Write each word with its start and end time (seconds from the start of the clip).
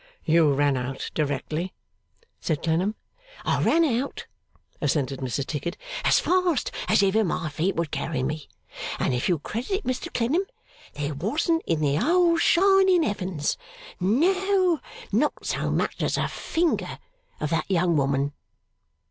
'You 0.25 0.51
ran 0.51 0.77
out 0.77 1.11
directly?' 1.13 1.75
said 2.39 2.63
Clennam. 2.63 2.95
'I 3.45 3.61
ran 3.61 3.85
out,' 3.85 4.25
assented 4.81 5.19
Mrs 5.19 5.45
Tickit, 5.45 5.77
'as 6.03 6.19
fast 6.19 6.71
as 6.87 7.03
ever 7.03 7.23
my 7.23 7.49
feet 7.49 7.75
would 7.75 7.91
carry 7.91 8.23
me; 8.23 8.49
and 8.97 9.13
if 9.13 9.29
you'll 9.29 9.37
credit 9.37 9.69
it, 9.69 9.83
Mr 9.83 10.11
Clennam, 10.11 10.45
there 10.93 11.13
wasn't 11.13 11.61
in 11.67 11.81
the 11.81 11.97
whole 11.97 12.39
shining 12.39 13.03
Heavens, 13.03 13.59
no 13.99 14.79
not 15.11 15.45
so 15.45 15.69
much 15.69 16.01
as 16.01 16.17
a 16.17 16.27
finger 16.27 16.97
of 17.39 17.51
that 17.51 17.69
young 17.69 17.95
woman. 17.95 18.33